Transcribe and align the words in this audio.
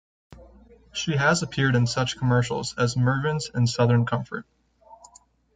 She 0.93 1.11
has 1.15 1.43
appeared 1.43 1.75
in 1.75 1.85
such 1.85 2.17
commercials 2.17 2.73
as 2.75 2.97
"Mervyn's" 2.97 3.51
and 3.53 3.69
"Southern 3.69 4.03
Comfort. 4.07 4.47